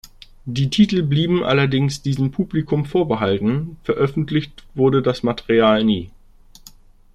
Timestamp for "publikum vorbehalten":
2.31-3.77